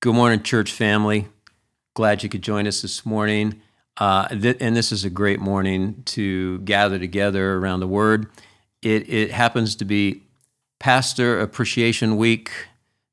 [0.00, 1.26] Good morning, church family.
[1.94, 3.60] Glad you could join us this morning.
[3.96, 8.28] Uh, th- and this is a great morning to gather together around the Word.
[8.80, 10.22] It, it happens to be
[10.78, 12.52] Pastor Appreciation Week.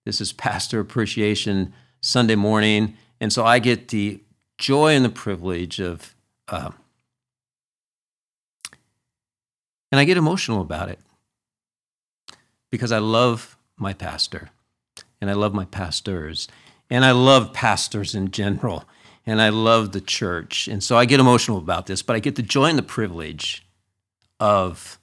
[0.06, 2.96] This is Pastor Appreciation Sunday morning.
[3.20, 4.22] And so I get the
[4.60, 6.16] joy and the privilege of,
[6.50, 6.70] uh,
[9.92, 11.00] and I get emotional about it
[12.70, 14.52] because I love my pastor
[15.20, 16.48] and I love my pastors
[16.90, 18.86] and I love pastors in general
[19.26, 20.68] and I love the church.
[20.68, 23.66] And so I get emotional about this, but I get to join the privilege
[24.40, 25.00] of,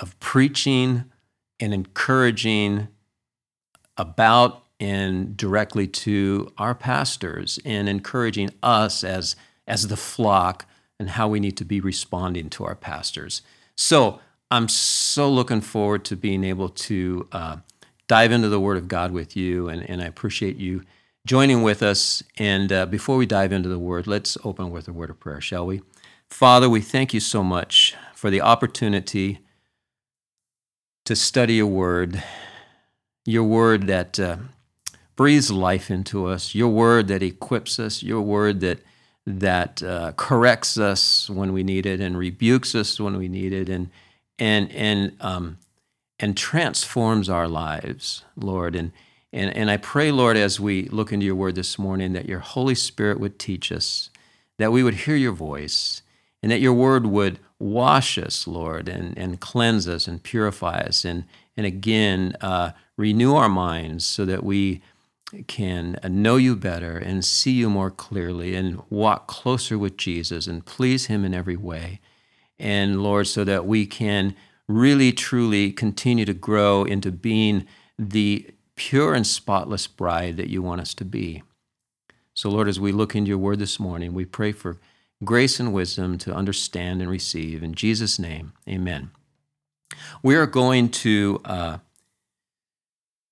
[0.00, 1.04] of preaching
[1.60, 2.88] and encouraging
[3.96, 9.34] about and directly to our pastors and encouraging us as,
[9.66, 10.66] as the flock
[11.00, 13.42] and how we need to be responding to our pastors.
[13.76, 14.20] So
[14.50, 17.56] I'm so looking forward to being able to uh,
[18.08, 20.82] dive into the Word of God with you, and, and I appreciate you
[21.26, 22.22] joining with us.
[22.38, 25.40] And uh, before we dive into the Word, let's open with a word of prayer,
[25.40, 25.82] shall we?
[26.28, 29.38] Father, we thank you so much for the opportunity
[31.04, 32.22] to study your Word,
[33.24, 34.36] your Word that uh,
[35.14, 38.80] breathes life into us, your Word that equips us, your Word that
[39.26, 43.68] that uh, corrects us when we need it and rebukes us when we need it
[43.68, 43.90] and
[44.38, 45.58] and and um,
[46.20, 48.74] and transforms our lives, Lord.
[48.74, 48.92] And,
[49.32, 52.40] and, and I pray, Lord, as we look into your word this morning, that your
[52.40, 54.10] Holy Spirit would teach us,
[54.58, 56.02] that we would hear your voice,
[56.42, 61.04] and that your word would wash us, Lord, and, and cleanse us and purify us,
[61.04, 61.24] and,
[61.56, 64.82] and again, uh, renew our minds so that we
[65.46, 70.64] can know you better and see you more clearly and walk closer with Jesus and
[70.64, 72.00] please him in every way.
[72.58, 74.34] And Lord, so that we can
[74.68, 77.66] really truly continue to grow into being
[77.98, 81.42] the pure and spotless bride that you want us to be.
[82.34, 84.78] So, Lord, as we look into your word this morning, we pray for
[85.24, 87.62] grace and wisdom to understand and receive.
[87.62, 89.10] In Jesus' name, amen.
[90.22, 91.78] We are going to uh,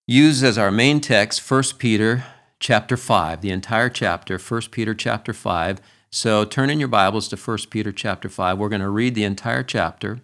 [0.06, 2.24] use as our main text 1 Peter
[2.58, 5.80] chapter 5, the entire chapter, 1 Peter chapter 5.
[6.10, 8.58] So turn in your Bibles to 1 Peter chapter 5.
[8.58, 10.20] We're going to read the entire chapter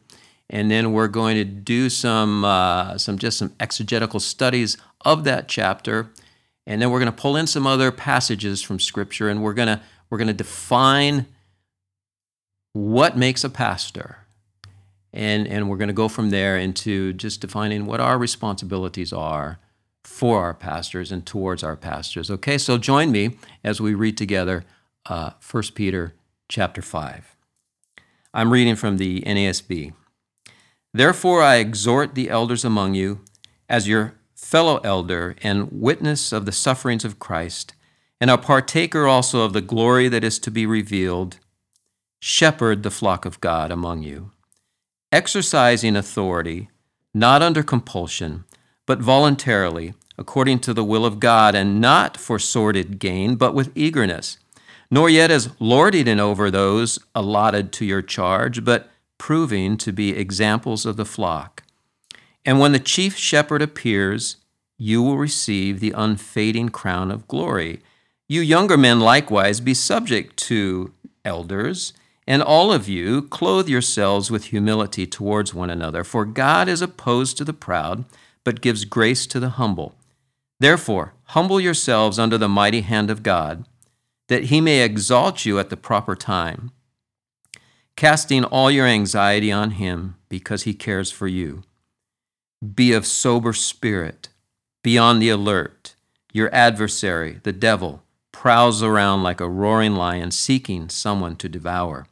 [0.53, 5.49] and then we're going to do some uh, some just some exegetical studies of that
[5.49, 6.11] chapter,
[6.67, 9.69] and then we're going to pull in some other passages from Scripture, and we're going
[9.69, 9.81] to
[10.11, 11.27] we're to define
[12.75, 14.19] what makes a pastor,
[15.13, 19.59] and and we're going to go from there into just defining what our responsibilities are
[20.05, 22.31] for our pastors and towards our pastors.
[22.31, 24.65] Okay, so join me as we read together
[25.07, 26.15] uh, 1 Peter
[26.49, 27.37] chapter 5.
[28.35, 29.93] I'm reading from the NASB.
[30.95, 33.21] Therefore, I exhort the elders among you,
[33.69, 37.75] as your fellow elder and witness of the sufferings of Christ,
[38.21, 41.39] and a partaker also of the glory that is to be revealed,
[42.21, 44.31] shepherd the flock of God among you,
[45.11, 46.69] exercising authority,
[47.15, 48.45] not under compulsion,
[48.87, 53.73] but voluntarily, according to the will of God, and not for sordid gain, but with
[53.75, 54.39] eagerness,
[54.91, 58.92] nor yet as lording over those allotted to your charge, but
[59.23, 61.63] proving to be examples of the flock.
[62.45, 64.39] And when the chief shepherd appears,
[64.77, 67.83] you will receive the unfading crown of glory.
[68.29, 70.93] You younger men likewise be subject to
[71.25, 71.93] elders,
[72.27, 77.39] and all of you clothe yourselves with humility towards one another, for God is opposed
[77.39, 78.05] to the proud,
[78.43, 79.95] but gives grace to the humble.
[80.59, 83.67] Therefore, humble yourselves under the mighty hand of God,
[84.27, 86.73] that he may exalt you at the proper time
[87.97, 91.63] casting all your anxiety on Him because He cares for you.
[92.75, 94.29] Be of sober spirit,
[94.83, 95.95] be on the alert.
[96.33, 98.03] Your adversary, the devil,
[98.33, 102.07] prowls around like a roaring lion seeking someone to devour.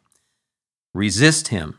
[0.93, 1.79] Resist him.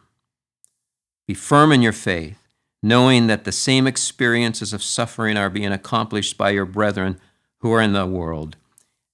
[1.27, 2.37] Be firm in your faith,
[2.81, 7.19] knowing that the same experiences of suffering are being accomplished by your brethren
[7.59, 8.55] who are in the world.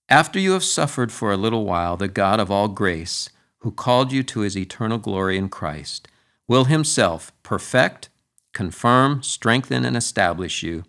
[0.08, 3.30] After you have suffered for a little while, the God of all grace,
[3.60, 6.08] who called you to his eternal glory in Christ,
[6.48, 8.10] will himself perfect,
[8.54, 10.84] confirm, strengthen, and establish you.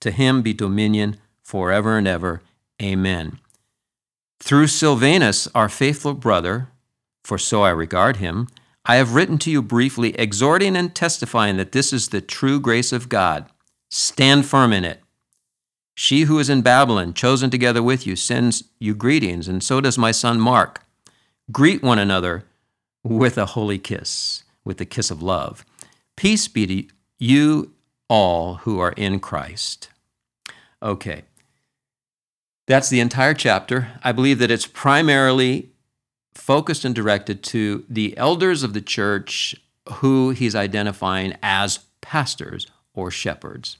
[0.00, 2.42] To him be dominion forever and ever.
[2.80, 3.38] Amen.
[4.40, 6.68] Through Silvanus, our faithful brother,
[7.24, 8.48] for so I regard him,
[8.84, 12.92] I have written to you briefly, exhorting and testifying that this is the true grace
[12.92, 13.46] of God.
[13.90, 15.02] Stand firm in it.
[15.94, 19.98] She who is in Babylon, chosen together with you, sends you greetings, and so does
[19.98, 20.82] my son Mark.
[21.50, 22.44] Greet one another
[23.02, 25.64] with a holy kiss, with the kiss of love.
[26.16, 27.72] Peace be to you
[28.08, 29.88] all who are in Christ.
[30.82, 31.22] Okay.
[32.66, 33.88] That's the entire chapter.
[34.04, 35.70] I believe that it's primarily
[36.34, 39.56] focused and directed to the elders of the church
[39.94, 43.78] who he's identifying as pastors or shepherds.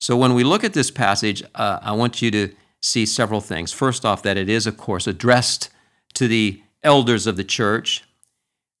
[0.00, 3.72] So when we look at this passage, uh, I want you to see several things.
[3.72, 5.70] First off, that it is, of course, addressed
[6.14, 8.04] to the elders of the church.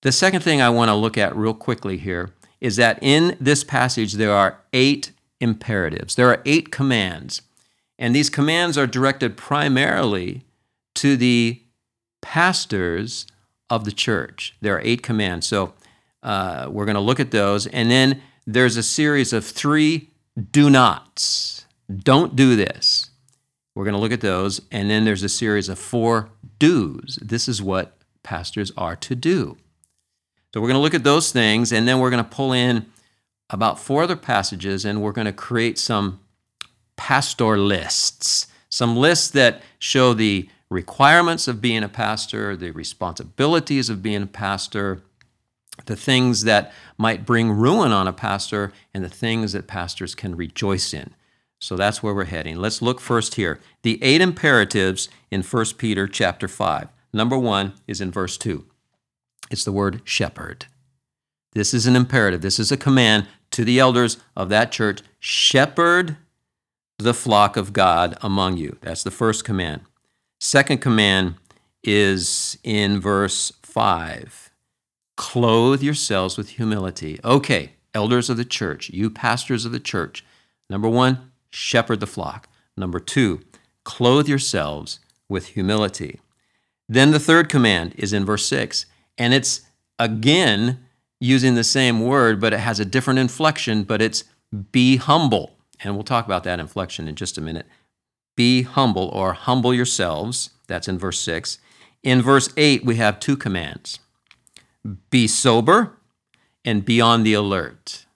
[0.02, 3.64] The second thing I want to look at real quickly here is that in this
[3.64, 7.42] passage there are eight imperatives, there are eight commands.
[7.98, 10.42] And these commands are directed primarily
[10.96, 11.62] to the
[12.20, 13.26] pastors
[13.70, 14.56] of the church.
[14.60, 15.46] There are eight commands.
[15.46, 15.74] So
[16.22, 17.66] uh, we're going to look at those.
[17.68, 20.10] And then there's a series of three
[20.50, 21.66] do nots.
[21.94, 23.10] Don't do this.
[23.74, 24.60] We're going to look at those.
[24.70, 26.30] And then there's a series of four
[26.62, 27.18] do's.
[27.20, 29.56] This is what pastors are to do.
[30.54, 31.72] So we're going to look at those things.
[31.72, 32.86] And then we're going to pull in
[33.50, 36.20] about four other passages and we're going to create some
[36.96, 44.00] pastor lists, some lists that show the requirements of being a pastor, the responsibilities of
[44.00, 45.02] being a pastor,
[45.86, 50.36] the things that might bring ruin on a pastor, and the things that pastors can
[50.36, 51.12] rejoice in.
[51.62, 52.56] So that's where we're heading.
[52.56, 53.60] Let's look first here.
[53.82, 56.88] The eight imperatives in 1 Peter chapter 5.
[57.12, 58.66] Number 1 is in verse 2.
[59.48, 60.66] It's the word shepherd.
[61.52, 62.40] This is an imperative.
[62.40, 66.16] This is a command to the elders of that church, shepherd
[66.98, 68.76] the flock of God among you.
[68.80, 69.82] That's the first command.
[70.40, 71.36] Second command
[71.84, 74.50] is in verse 5
[75.16, 77.20] clothe yourselves with humility.
[77.22, 80.24] Okay, elders of the church, you pastors of the church.
[80.68, 82.48] Number one, shepherd the flock.
[82.76, 83.42] Number two,
[83.84, 86.20] clothe yourselves with humility.
[86.88, 89.62] Then the third command is in verse 6, and it's
[89.98, 90.84] again
[91.20, 94.24] using the same word, but it has a different inflection, but it's
[94.72, 97.66] be humble and we'll talk about that inflection in just a minute.
[98.36, 100.50] Be humble or humble yourselves.
[100.66, 101.58] That's in verse 6.
[102.02, 103.98] In verse 8, we have two commands
[105.10, 105.96] be sober
[106.64, 108.06] and be on the alert.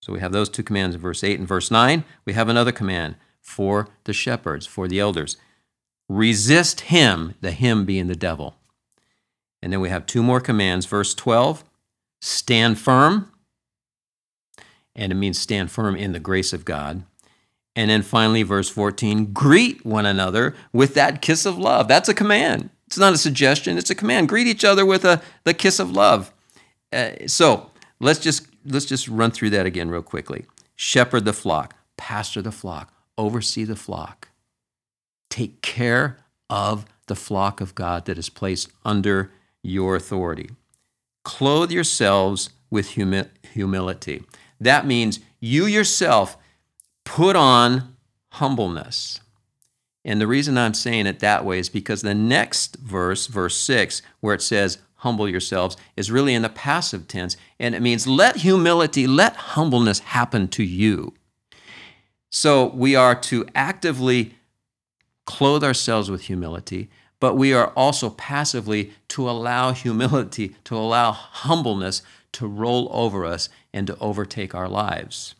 [0.00, 2.04] So we have those two commands in verse 8 and verse 9.
[2.24, 5.36] We have another command for the shepherds, for the elders
[6.10, 8.56] resist him, the him being the devil.
[9.62, 10.84] And then we have two more commands.
[10.84, 11.64] Verse 12
[12.22, 13.32] stand firm
[14.94, 17.04] and it means stand firm in the grace of God.
[17.76, 21.88] And then finally, verse 14, greet one another with that kiss of love.
[21.88, 22.68] That's a command.
[22.88, 24.28] It's not a suggestion, it's a command.
[24.28, 26.32] Greet each other with a, the kiss of love.
[26.92, 27.70] Uh, so
[28.00, 30.46] let's just, let's just run through that again real quickly.
[30.76, 34.28] Shepherd the flock, pastor the flock, oversee the flock,
[35.28, 36.18] take care
[36.48, 39.30] of the flock of God that is placed under
[39.62, 40.50] your authority.
[41.24, 44.24] Clothe yourselves with humi- humility.
[44.60, 46.36] That means you yourself
[47.04, 47.96] put on
[48.32, 49.20] humbleness.
[50.04, 54.00] And the reason I'm saying it that way is because the next verse, verse 6,
[54.20, 57.36] where it says, humble yourselves, is really in the passive tense.
[57.58, 61.14] And it means let humility, let humbleness happen to you.
[62.30, 64.34] So we are to actively
[65.26, 66.88] clothe ourselves with humility,
[67.18, 73.48] but we are also passively to allow humility, to allow humbleness to roll over us
[73.72, 75.34] and to overtake our lives.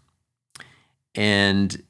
[1.15, 1.83] And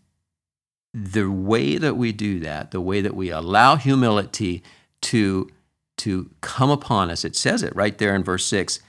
[0.93, 4.63] the way that we do that, the way that we allow humility
[5.03, 5.51] to,
[6.01, 8.81] to come upon us, it says it right there in verse 6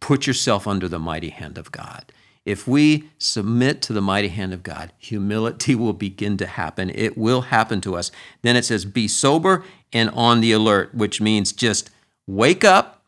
[0.00, 2.12] put yourself under the mighty hand of God.
[2.44, 6.90] If we submit to the mighty hand of God, humility will begin to happen.
[6.90, 8.10] It will happen to us.
[8.42, 11.90] Then it says, be sober and on the alert, which means just
[12.26, 13.04] wake up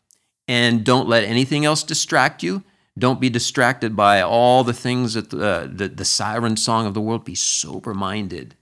[0.47, 2.63] and don't let anything else distract you.
[2.97, 7.01] Don't be distracted by all the things that the, the, the siren song of the
[7.01, 7.25] world.
[7.25, 8.55] Be sober minded.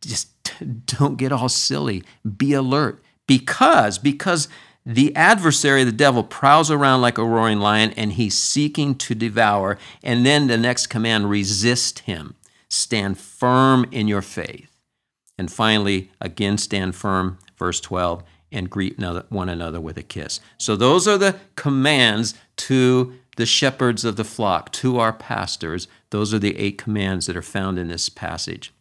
[0.00, 0.28] Just
[0.86, 2.02] don't get all silly.
[2.36, 3.02] Be alert.
[3.38, 4.48] Because, because
[4.84, 9.78] the adversary, the devil, prowls around like a roaring lion and he's seeking to devour.
[10.02, 12.34] And then the next command resist him.
[12.68, 14.70] Stand firm in your faith.
[15.38, 17.38] And finally, again, stand firm.
[17.56, 18.22] Verse 12
[18.52, 18.98] and greet
[19.30, 20.38] one another with a kiss.
[20.58, 25.88] So, those are the commands to the shepherds of the flock, to our pastors.
[26.10, 28.72] Those are the eight commands that are found in this passage.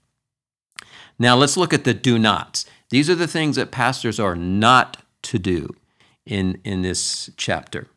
[1.17, 2.65] Now, let's look at the do nots.
[2.91, 5.75] These are the things that pastors are not to do
[6.25, 7.87] in, in this chapter.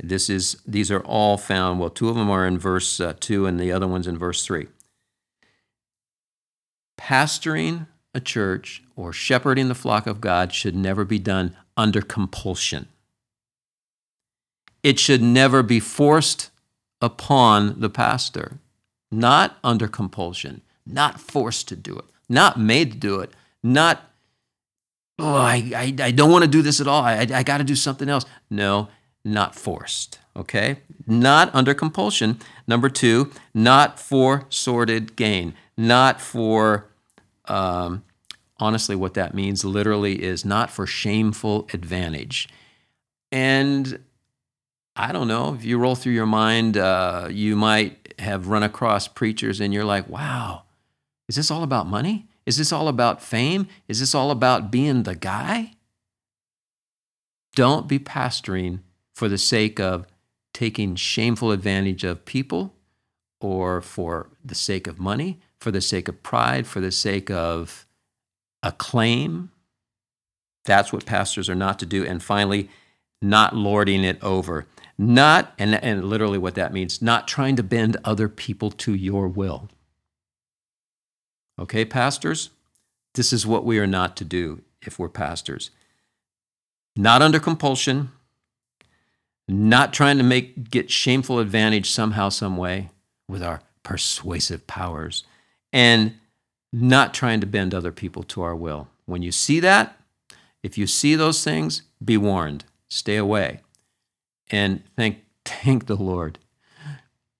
[0.00, 3.46] This is, these are all found, well, two of them are in verse uh, 2
[3.46, 4.68] and the other one's in verse 3.
[6.96, 12.88] Pastoring a church or shepherding the flock of God should never be done under compulsion.
[14.82, 16.50] It should never be forced
[17.00, 18.58] upon the pastor,
[19.10, 22.04] not under compulsion, not forced to do it.
[22.28, 23.32] not made to do it,
[23.62, 24.02] not,
[25.18, 27.02] oh, I, I, I don't want to do this at all.
[27.02, 28.24] I, I got to do something else.
[28.50, 28.88] No,
[29.24, 30.18] not forced.
[30.36, 30.78] Okay?
[31.06, 32.38] Not under compulsion.
[32.66, 36.88] Number two, not for sordid gain, not for,
[37.46, 38.04] um,
[38.58, 42.48] honestly, what that means literally is not for shameful advantage.
[43.32, 44.00] And
[44.94, 49.08] I don't know, if you roll through your mind, uh, you might have run across
[49.08, 50.62] preachers and you're like, wow,
[51.28, 52.27] is this all about money?
[52.48, 53.68] Is this all about fame?
[53.88, 55.72] Is this all about being the guy?
[57.54, 58.80] Don't be pastoring
[59.14, 60.06] for the sake of
[60.54, 62.72] taking shameful advantage of people
[63.38, 67.86] or for the sake of money, for the sake of pride, for the sake of
[68.62, 69.50] acclaim.
[70.64, 72.02] That's what pastors are not to do.
[72.02, 72.70] And finally,
[73.20, 74.66] not lording it over.
[74.96, 79.28] Not, and, and literally what that means, not trying to bend other people to your
[79.28, 79.68] will.
[81.58, 82.50] Okay, pastors?
[83.14, 85.70] This is what we are not to do if we're pastors.
[86.96, 88.10] Not under compulsion,
[89.48, 92.90] not trying to make get shameful advantage somehow, some way
[93.28, 95.24] with our persuasive powers,
[95.72, 96.14] and
[96.72, 98.88] not trying to bend other people to our will.
[99.06, 99.98] When you see that,
[100.62, 102.64] if you see those things, be warned.
[102.88, 103.60] Stay away.
[104.50, 106.38] And thank, thank the Lord.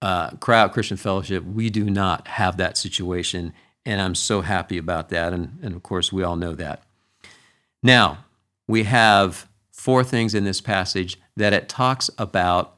[0.00, 3.52] Uh, Cryy Out Christian Fellowship, we do not have that situation.
[3.88, 5.32] And I'm so happy about that.
[5.32, 6.82] And, and of course, we all know that.
[7.82, 8.26] Now,
[8.66, 12.76] we have four things in this passage that it talks about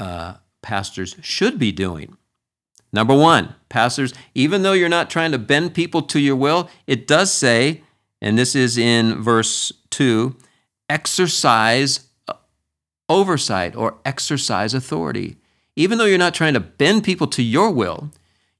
[0.00, 2.16] uh, pastors should be doing.
[2.92, 7.06] Number one, pastors, even though you're not trying to bend people to your will, it
[7.06, 7.82] does say,
[8.20, 10.34] and this is in verse 2
[10.88, 12.08] exercise
[13.08, 15.36] oversight or exercise authority.
[15.76, 18.10] Even though you're not trying to bend people to your will,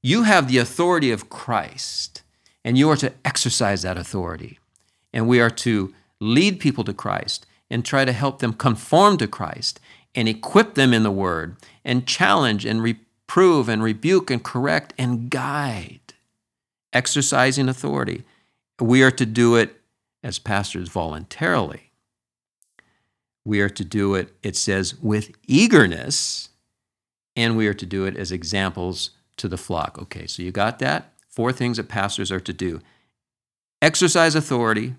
[0.03, 2.21] you have the authority of Christ,
[2.63, 4.59] and you are to exercise that authority.
[5.11, 9.27] And we are to lead people to Christ and try to help them conform to
[9.27, 9.79] Christ
[10.13, 15.31] and equip them in the Word and challenge and reprove and rebuke and correct and
[15.31, 15.99] guide.
[16.91, 18.23] Exercising authority.
[18.79, 19.81] We are to do it
[20.23, 21.93] as pastors voluntarily
[23.45, 26.49] we are to do it, it says, with eagerness,
[27.35, 29.97] and we are to do it as examples to the flock.
[29.99, 31.13] Okay, so you got that?
[31.29, 32.81] Four things that pastors are to do
[33.81, 34.95] exercise authority,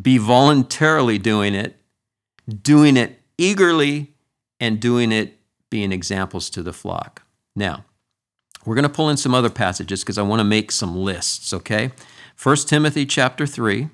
[0.00, 1.76] be voluntarily doing it,
[2.62, 4.14] doing it eagerly,
[4.60, 7.22] and doing it being examples to the flock.
[7.56, 7.84] Now,
[8.64, 11.52] we're going to pull in some other passages because I want to make some lists,
[11.52, 11.90] okay?
[12.40, 13.88] 1 Timothy chapter 3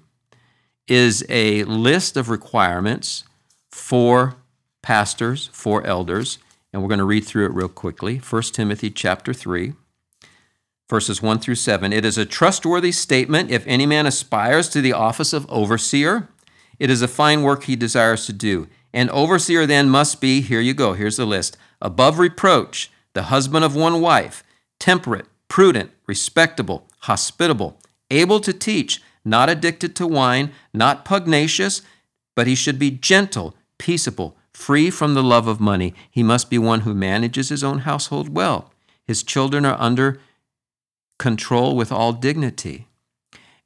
[0.87, 3.25] is a list of requirements
[3.71, 4.37] for
[4.83, 6.39] pastors, for elders,
[6.73, 8.19] and we're going to read through it real quickly.
[8.19, 9.75] 1 Timothy chapter 3,
[10.89, 11.93] verses 1 through 7.
[11.93, 16.29] It is a trustworthy statement if any man aspires to the office of overseer.
[16.79, 18.69] It is a fine work he desires to do.
[18.93, 23.65] An overseer then must be, here you go, here's the list, above reproach, the husband
[23.65, 24.43] of one wife,
[24.79, 27.79] temperate, prudent, respectable, hospitable,
[28.11, 31.83] able to teach, not addicted to wine, not pugnacious,
[32.35, 35.95] but he should be gentle, peaceable, free from the love of money.
[36.11, 38.73] He must be one who manages his own household well.
[39.05, 40.21] His children are under
[41.19, 42.87] control with all dignity.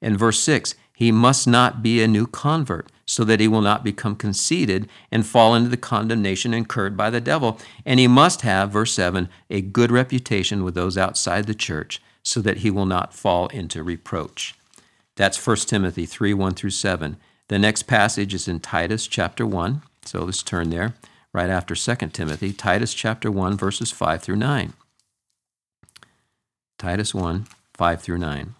[0.00, 3.84] In verse 6, he must not be a new convert, so that he will not
[3.84, 7.58] become conceited and fall into the condemnation incurred by the devil.
[7.84, 12.40] And he must have, verse 7, a good reputation with those outside the church, so
[12.40, 14.54] that he will not fall into reproach.
[15.16, 17.16] That's 1 Timothy 3 1 through 7.
[17.48, 19.82] The next passage is in Titus chapter 1.
[20.06, 20.94] So let's turn there
[21.32, 24.72] right after 2 Timothy, Titus chapter 1, verses 5 through 9.
[26.78, 28.54] Titus 1, 5 through 9.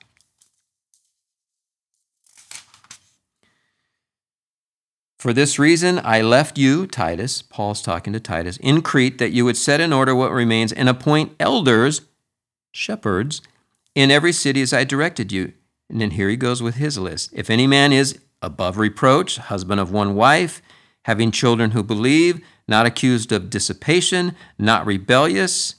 [5.19, 9.45] For this reason I left you, Titus, Paul's talking to Titus, in Crete, that you
[9.45, 12.03] would set in order what remains and appoint elders,
[12.73, 13.41] shepherds,
[13.95, 15.53] in every city as I directed you.
[15.88, 17.31] And then here he goes with his list.
[17.33, 20.61] If any man is above reproach, husband of one wife,
[21.06, 25.76] having children who believe, not accused of dissipation, not rebellious,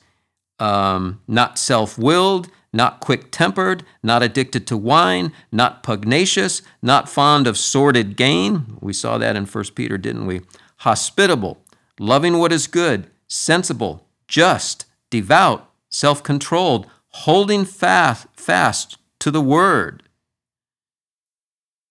[0.57, 7.45] um, not self willed, not quick tempered, not addicted to wine, not pugnacious, not fond
[7.45, 8.77] of sordid gain.
[8.79, 10.41] We saw that in 1 Peter, didn't we?
[10.77, 11.57] Hospitable,
[11.99, 20.03] loving what is good, sensible, just, devout, self controlled, holding fast, fast to the word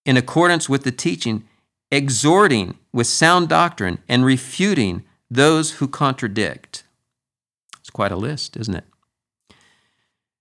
[0.06, 1.44] in accordance with the teaching,
[1.90, 6.82] exhorting with sound doctrine, and refuting those who contradict.
[7.78, 8.84] It's quite a list, isn't it?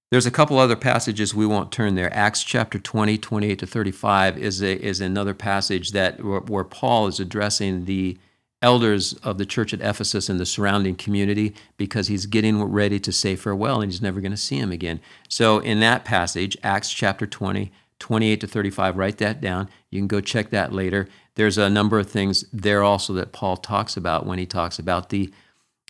[0.09, 2.13] There's a couple other passages we won't turn there.
[2.13, 7.19] Acts chapter 20, 28 to 35 is, a, is another passage that where, Paul is
[7.19, 8.17] addressing the
[8.61, 13.11] elders of the church at Ephesus and the surrounding community because he's getting ready to
[13.11, 15.01] say farewell and he's never going to see him again.
[15.27, 19.67] So, in that passage, Acts chapter 20, 28 to 35, write that down.
[19.89, 21.09] You can go check that later.
[21.35, 25.09] There's a number of things there also that Paul talks about when he talks about
[25.09, 25.31] the,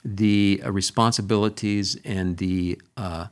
[0.04, 3.28] the responsibilities and the uh,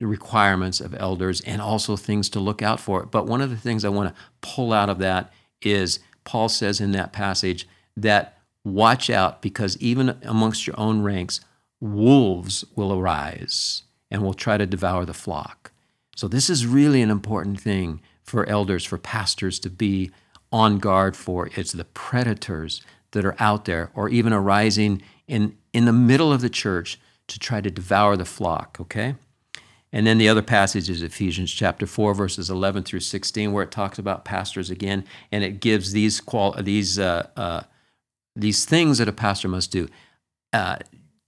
[0.00, 3.04] requirements of elders and also things to look out for.
[3.04, 5.32] But one of the things I want to pull out of that
[5.62, 11.40] is Paul says in that passage that watch out because even amongst your own ranks,
[11.80, 15.72] wolves will arise and will try to devour the flock.
[16.16, 20.10] So, this is really an important thing for elders, for pastors to be
[20.54, 21.50] on guard for.
[21.56, 22.80] It's the predators
[23.10, 27.40] that are out there or even arising in, in the middle of the church to
[27.40, 29.16] try to devour the flock, okay?
[29.92, 33.72] And then the other passage is Ephesians chapter 4, verses 11 through 16, where it
[33.72, 37.62] talks about pastors again, and it gives these, qual- these, uh, uh,
[38.36, 39.88] these things that a pastor must do.
[40.52, 40.76] Uh,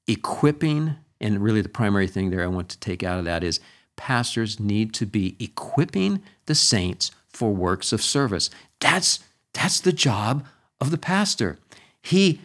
[0.07, 3.59] equipping, and really the primary thing there I want to take out of that is
[3.97, 8.51] pastors need to be equipping the saints for works of service.
[8.81, 9.21] That's,
[9.53, 10.47] that's the job
[10.81, 11.59] of the pastor.
[12.03, 12.41] He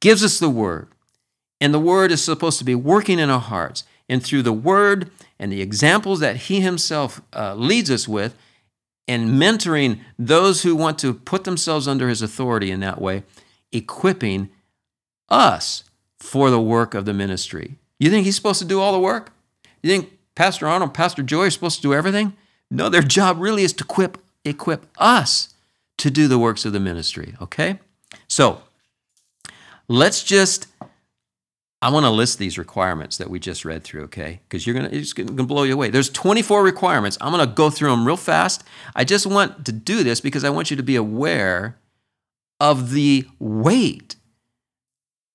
[0.00, 0.88] gives us the word,
[1.60, 3.84] and the word is supposed to be working in our hearts.
[4.08, 8.36] And through the word and the examples that he himself uh, leads us with,
[9.08, 13.22] and mentoring those who want to put themselves under his authority in that way,
[13.72, 14.48] equipping
[15.28, 15.84] us
[16.18, 17.76] for the work of the ministry.
[17.98, 19.32] You think he's supposed to do all the work?
[19.82, 22.36] You think Pastor Arnold, Pastor Joy are supposed to do everything?
[22.70, 25.54] No, their job really is to equip, equip us
[25.98, 27.78] to do the works of the ministry, okay?
[28.28, 28.62] So
[29.88, 30.66] let's just
[31.82, 34.40] I want to list these requirements that we just read through, okay?
[34.48, 35.90] Because you're gonna it's gonna blow you away.
[35.90, 37.18] There's 24 requirements.
[37.20, 38.64] I'm gonna go through them real fast.
[38.94, 41.76] I just want to do this because I want you to be aware
[42.58, 44.16] of the weight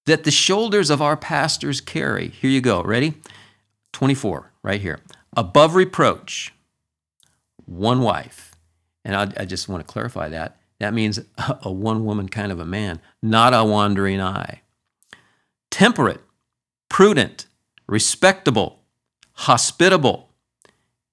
[0.06, 2.30] that the shoulders of our pastors carry.
[2.30, 2.82] Here you go.
[2.82, 3.14] Ready?
[3.94, 5.00] 24, right here.
[5.38, 6.54] Above reproach,
[7.66, 8.51] one wife.
[9.04, 10.58] And I, I just want to clarify that.
[10.80, 14.62] That means a, a one woman kind of a man, not a wandering eye.
[15.70, 16.22] Temperate,
[16.90, 17.48] prudent,
[17.88, 18.80] respectable,
[19.34, 20.30] hospitable,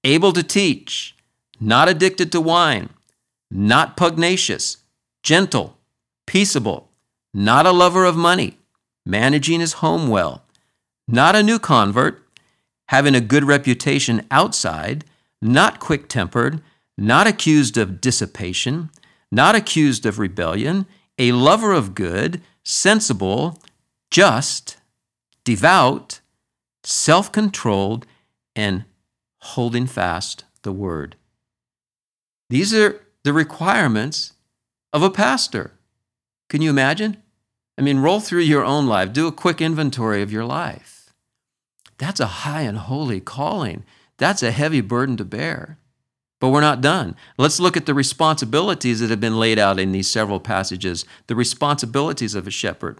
[0.03, 1.15] able to teach,
[1.59, 2.89] not addicted to wine,
[3.51, 4.77] not pugnacious,
[5.23, 5.77] gentle,
[6.25, 6.89] peaceable,
[7.33, 8.57] not a lover of money,
[9.05, 10.43] managing his home well,
[11.07, 12.23] not a new convert,
[12.87, 15.05] having a good reputation outside,
[15.41, 16.61] not quick tempered,
[16.99, 18.89] not accused of dissipation,
[19.31, 20.85] not accused of rebellion,
[21.17, 23.61] a lover of good, sensible,
[24.11, 24.77] just,
[25.43, 26.19] devout,
[26.83, 28.05] self controlled,
[28.55, 28.85] and
[29.39, 31.15] holding fast the word.
[32.49, 34.33] These are the requirements
[34.91, 35.73] of a pastor.
[36.49, 37.17] Can you imagine?
[37.77, 41.13] I mean, roll through your own life, do a quick inventory of your life.
[41.97, 43.83] That's a high and holy calling.
[44.17, 45.77] That's a heavy burden to bear.
[46.39, 47.15] But we're not done.
[47.37, 51.05] Let's look at the responsibilities that have been laid out in these several passages.
[51.27, 52.99] The responsibilities of a shepherd.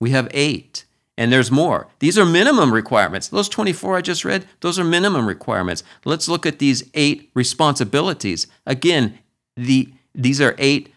[0.00, 0.84] We have eight.
[1.18, 1.88] And there's more.
[1.98, 3.28] These are minimum requirements.
[3.28, 5.84] Those 24 I just read, those are minimum requirements.
[6.06, 8.46] Let's look at these eight responsibilities.
[8.66, 9.18] Again,
[9.54, 10.94] the, these are eight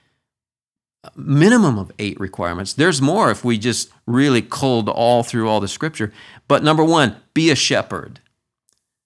[1.16, 2.72] minimum of eight requirements.
[2.72, 6.14] There's more if we just really culled all through all the scripture.
[6.48, 8.22] But number one, be a shepherd.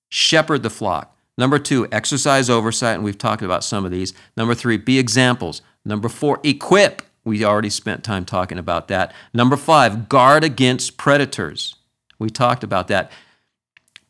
[0.10, 1.17] Shepherd the flock.
[1.38, 4.14] Number two, exercise oversight, and we've talked about some of these.
[4.36, 5.62] Number three, be examples.
[5.86, 7.04] Number four, equip.
[7.24, 9.14] We already spent time talking about that.
[9.34, 11.76] Number five, guard against predators.
[12.18, 13.12] We talked about that.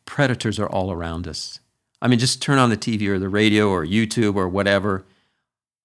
[0.06, 1.60] Predators are all around us.
[2.00, 5.04] I mean, just turn on the TV or the radio or YouTube or whatever.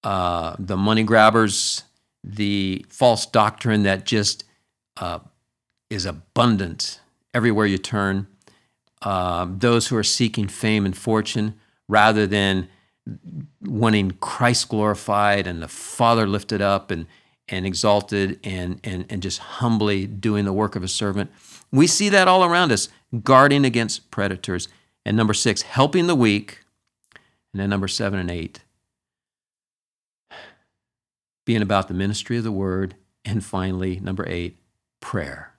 [0.02, 1.82] Uh, the money grabbers,
[2.22, 4.44] the false doctrine that just
[4.96, 5.18] uh,
[5.90, 7.00] is abundant
[7.34, 8.26] everywhere you turn.
[9.04, 11.54] Uh, those who are seeking fame and fortune
[11.88, 12.68] rather than
[13.60, 17.06] wanting Christ glorified and the Father lifted up and
[17.48, 21.30] and exalted and, and, and just humbly doing the work of a servant.
[21.70, 22.88] We see that all around us,
[23.22, 24.68] guarding against predators.
[25.04, 26.60] And number six, helping the weak.
[27.52, 28.64] And then number seven and eight,
[31.44, 32.96] being about the ministry of the word.
[33.24, 34.58] And finally, number eight,
[35.00, 35.53] prayer.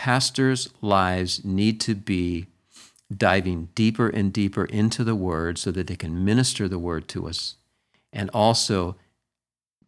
[0.00, 2.46] Pastors' lives need to be
[3.14, 7.28] diving deeper and deeper into the word so that they can minister the word to
[7.28, 7.56] us
[8.10, 8.96] and also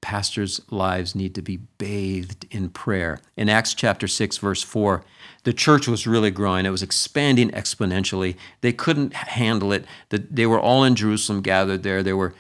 [0.03, 3.21] pastors' lives need to be bathed in prayer.
[3.39, 5.03] In Acts chapter 6, verse 4,
[5.45, 6.67] the church was really growing.
[6.67, 8.37] It was expanding exponentially.
[8.61, 9.87] They couldn't handle it.
[10.11, 12.03] They were all in Jerusalem gathered there.
[12.03, 12.35] There were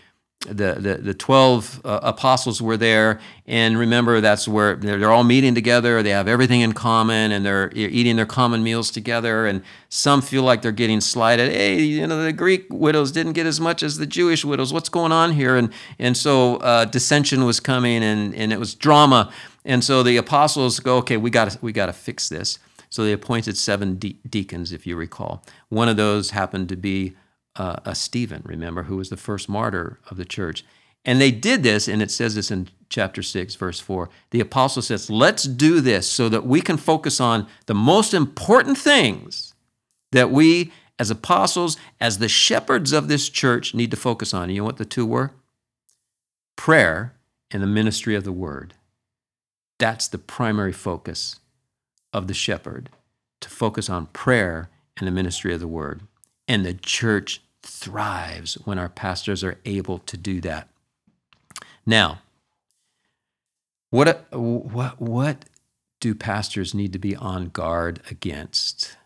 [0.47, 3.21] the, the, the 12 uh, apostles were there.
[3.47, 6.03] And remember that's where they're, they're, all meeting together.
[6.03, 9.47] They have everything in common and they're eating their common meals together.
[9.47, 11.53] And some feel like they're getting slighted.
[11.53, 14.73] Hey you know the greek widows didn't get as much as the jewish widows.
[14.73, 15.57] What's going on here?
[15.57, 19.33] And, and so uh, dissension was coming and, and it was drama.
[19.65, 22.59] And so the apostles go okay we got we got to fix this.
[22.91, 25.45] So they appointed seven de- deacons if you recall.
[25.71, 27.15] One of those happened to be
[27.57, 30.65] uh, a Stephen, remember, who was the first martyr of the church.
[31.05, 34.09] And they did this, and it says this in chapter 6, verse 4.
[34.31, 38.79] The apostle says, Let's do this so that we can focus on the most important
[38.79, 39.55] things
[40.13, 44.51] that we, as apostles, as the shepherds of this church, need to focus on.
[44.51, 45.33] You know what the two were?
[46.57, 47.15] Prayer
[47.51, 48.75] and the ministry of the word.
[49.79, 51.41] That's the primary focus
[52.13, 52.91] of the shepherd,
[53.41, 56.03] to focus on prayer and the ministry of the word.
[56.49, 60.69] And the church thrives when our pastors are able to do that.
[61.87, 62.21] Now,
[63.91, 65.45] what, what, what
[66.01, 68.97] do pastors need to be on guard against?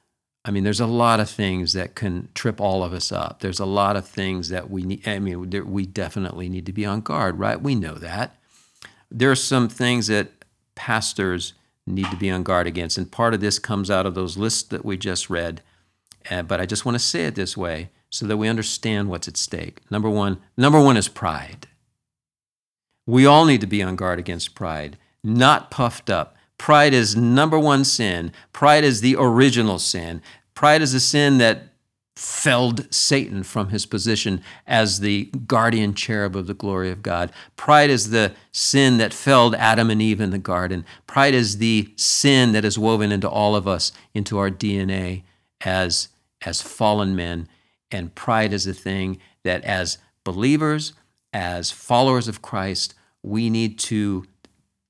[0.45, 3.41] I mean, there's a lot of things that can trip all of us up.
[3.41, 5.07] There's a lot of things that we need.
[5.07, 7.61] I mean, we definitely need to be on guard, right?
[7.61, 8.37] We know that.
[9.11, 10.31] There are some things that
[10.77, 12.97] pastors need to be on guard against.
[12.97, 15.63] And part of this comes out of those lists that we just read.
[16.31, 19.29] Uh, but I just want to say it this way so that we understand what's
[19.29, 19.81] at stake.
[19.91, 21.69] Number one, number one is pride.
[23.07, 26.37] We all need to be on guard against pride, not puffed up.
[26.59, 28.33] Pride is number one sin.
[28.53, 30.23] Pride is the original sin.
[30.55, 31.69] Pride is a sin that
[32.17, 37.31] felled Satan from his position as the guardian cherub of the glory of God.
[37.57, 40.85] Pride is the sin that felled Adam and Eve in the garden.
[41.07, 45.25] Pride is the sin that is woven into all of us, into our DNA
[45.61, 46.09] as,
[46.45, 47.49] as fallen men
[47.91, 50.93] and pride is a thing that, as believers,
[51.33, 54.25] as followers of Christ, we need to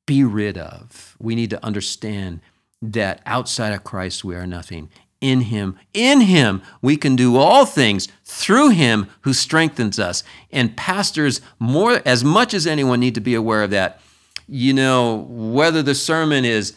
[0.06, 1.16] be rid of.
[1.18, 2.40] We need to understand
[2.80, 4.90] that outside of Christ, we are nothing.
[5.20, 10.22] In Him, in Him, we can do all things through Him who strengthens us.
[10.50, 14.00] And pastors, more as much as anyone, need to be aware of that.
[14.46, 16.76] You know, whether the sermon is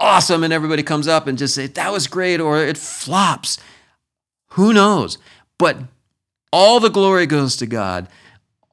[0.00, 3.58] awesome and everybody comes up and just say, that was great, or it flops.
[4.52, 5.18] Who knows?
[5.58, 5.78] But
[6.52, 8.08] all the glory goes to God.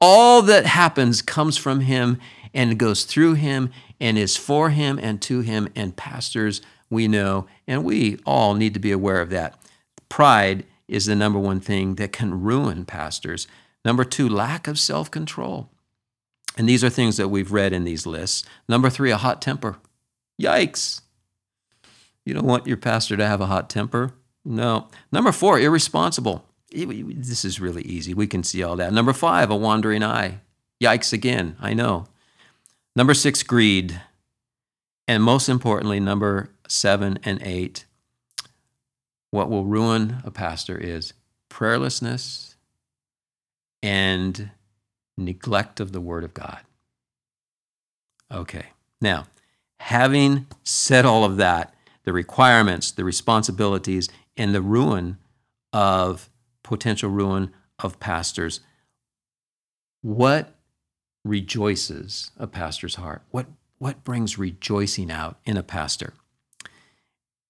[0.00, 2.18] All that happens comes from Him
[2.52, 5.68] and goes through Him and is for Him and to Him.
[5.74, 9.58] And pastors, we know, and we all need to be aware of that.
[10.08, 13.46] Pride is the number one thing that can ruin pastors.
[13.84, 15.70] Number two, lack of self control.
[16.58, 18.44] And these are things that we've read in these lists.
[18.68, 19.76] Number three, a hot temper.
[20.40, 21.00] Yikes.
[22.26, 24.12] You don't want your pastor to have a hot temper?
[24.44, 24.88] No.
[25.12, 28.14] Number four, irresponsible this is really easy.
[28.14, 28.92] We can see all that.
[28.92, 30.40] Number five, a wandering eye.
[30.82, 32.06] Yikes again, I know.
[32.96, 34.00] Number six, greed.
[35.06, 37.84] And most importantly, number seven and eight,
[39.30, 41.12] what will ruin a pastor is
[41.50, 42.54] prayerlessness
[43.82, 44.50] and
[45.16, 46.60] neglect of the Word of God.
[48.32, 48.66] Okay,
[49.00, 49.26] now,
[49.80, 51.74] having said all of that,
[52.04, 55.18] the requirements, the responsibilities, and the ruin
[55.72, 56.30] of
[56.62, 58.60] potential ruin of pastors.
[60.02, 60.54] What
[61.24, 63.22] rejoices a pastor's heart?
[63.30, 63.46] What,
[63.78, 66.14] what brings rejoicing out in a pastor?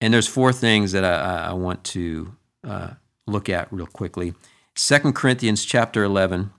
[0.00, 2.90] And there's four things that I, I want to uh,
[3.26, 4.34] look at real quickly.
[4.74, 6.52] Second Corinthians chapter 11,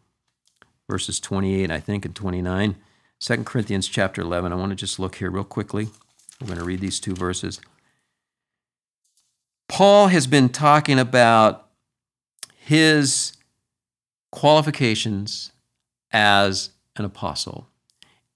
[0.89, 2.75] verses 28, I think, and 29.
[3.19, 4.51] 2 Corinthians chapter 11.
[4.51, 5.89] I want to just look here real quickly.
[6.39, 7.59] We're going to read these two verses.
[9.71, 11.69] Paul has been talking about
[12.57, 13.31] his
[14.29, 15.53] qualifications
[16.11, 17.69] as an apostle.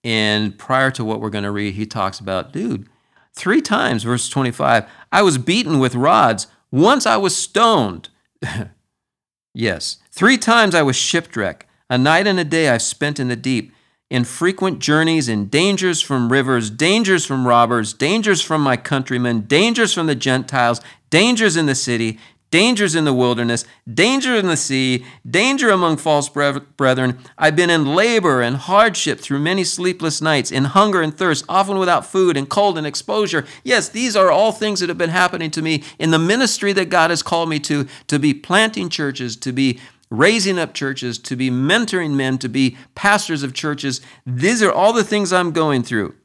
[0.01, 2.87] And prior to what we're going to read, he talks about, dude,
[3.33, 6.47] three times, verse 25, I was beaten with rods.
[6.71, 8.07] Once I was stoned.
[9.53, 9.97] yes.
[10.11, 11.65] Three times I was shipwrecked.
[11.89, 13.73] A night and a day I've spent in the deep,
[14.09, 19.93] in frequent journeys, in dangers from rivers, dangers from robbers, dangers from my countrymen, dangers
[19.93, 22.19] from the Gentiles, dangers in the city,
[22.51, 27.17] dangers in the wilderness, danger in the sea, danger among false brethren.
[27.37, 31.79] I've been in labor and hardship through many sleepless nights, in hunger and thirst, often
[31.79, 33.45] without food, and cold and exposure.
[33.63, 36.89] Yes, these are all things that have been happening to me in the ministry that
[36.89, 39.79] God has called me to, to be planting churches, to be
[40.17, 44.01] raising up churches, to be mentoring men, to be pastors of churches.
[44.25, 46.15] These are all the things I'm going through.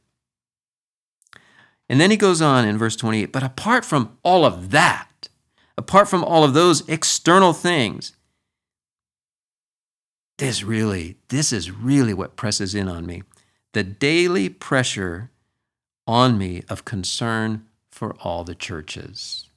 [1.88, 5.29] And then he goes on in verse 28 But apart from all of that,
[5.76, 8.12] apart from all of those external things,
[10.38, 13.22] this really, this is really what presses in on me.
[13.72, 15.31] The daily pressure
[16.07, 19.50] on me of concern for all the churches.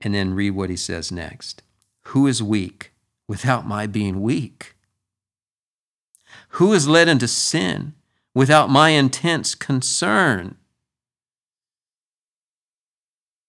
[0.00, 1.62] And then read what he says next.
[2.08, 2.89] Who is weak
[3.30, 4.74] without my being weak?
[6.54, 7.94] Who is led into sin
[8.34, 10.56] without my intense concern?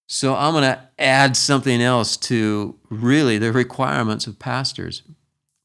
[0.07, 5.01] So I'm going to add something else to really the requirements of pastors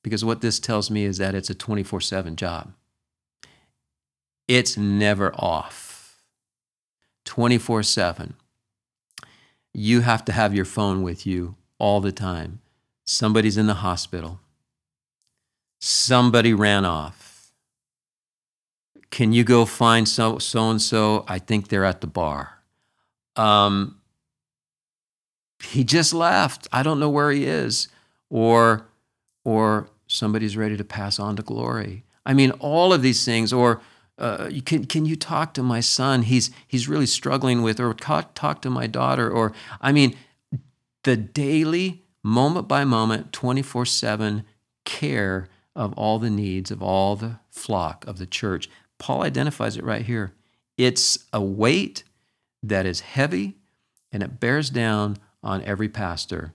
[0.02, 2.72] because what this tells me is that it's a 24 7 job.
[4.48, 6.22] It's never off.
[7.26, 8.33] 24 7.
[9.74, 12.61] You have to have your phone with you all the time.
[13.07, 14.40] Somebody's in the hospital.
[15.81, 17.53] Somebody ran off.
[19.11, 21.25] Can you go find so so and so?
[21.29, 22.62] I think they're at the bar.
[23.37, 24.01] Um,
[25.62, 26.66] he just left.
[26.73, 27.88] I don't know where he is.
[28.29, 28.88] Or,
[29.45, 32.05] or somebody's ready to pass on to glory.
[32.25, 33.53] I mean, all of these things.
[33.53, 33.81] Or
[34.19, 36.23] uh, can can you talk to my son?
[36.23, 39.31] He's he's really struggling with, or talk, talk to my daughter.
[39.31, 40.16] Or I mean,
[41.05, 44.45] the daily, moment by moment, twenty four seven
[44.85, 48.69] care of all the needs of all the flock of the church.
[48.99, 50.33] Paul identifies it right here.
[50.77, 52.05] It's a weight
[52.62, 53.57] that is heavy,
[54.11, 56.53] and it bears down on every pastor.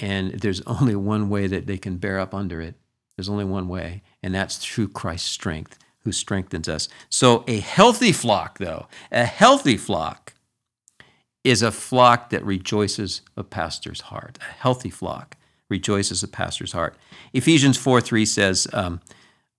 [0.00, 2.74] And there's only one way that they can bear up under it.
[3.16, 6.88] There's only one way, and that's through Christ's strength, who strengthens us.
[7.08, 10.34] So, a healthy flock, though, a healthy flock
[11.44, 14.38] is a flock that rejoices a pastor's heart.
[14.40, 15.36] A healthy flock
[15.68, 16.96] rejoices a pastor's heart.
[17.32, 19.00] Ephesians 4 3 says, um,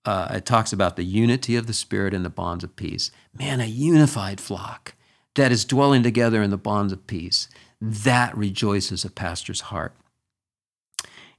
[0.05, 3.11] uh, it talks about the unity of the Spirit and the bonds of peace.
[3.37, 4.95] Man, a unified flock
[5.35, 7.47] that is dwelling together in the bonds of peace
[7.81, 9.95] that rejoices a pastor's heart.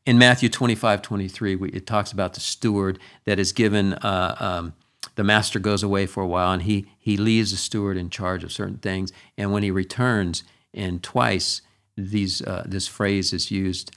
[0.06, 4.74] In Matthew 25, 23, it talks about the steward that is given, uh, um,
[5.20, 8.42] the master goes away for a while and he, he leaves the steward in charge
[8.42, 9.12] of certain things.
[9.36, 11.60] And when he returns, and twice
[11.94, 13.94] these, uh, this phrase is used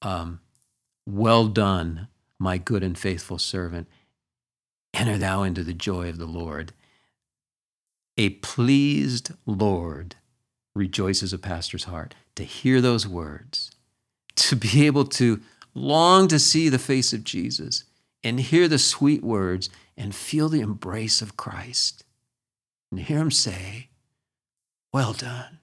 [0.00, 0.40] um,
[1.06, 3.88] Well done, my good and faithful servant.
[4.94, 6.72] Enter thou into the joy of the Lord.
[8.16, 10.16] A pleased Lord
[10.74, 13.70] rejoices a pastor's heart to hear those words,
[14.36, 15.42] to be able to
[15.74, 17.84] long to see the face of Jesus
[18.22, 22.04] and hear the sweet words and feel the embrace of Christ
[22.90, 23.88] and hear him say,
[24.92, 25.58] Well done.